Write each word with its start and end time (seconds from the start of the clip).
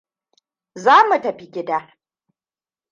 Zamu 0.83 1.21
tafi 1.23 1.51
gida. 1.53 1.81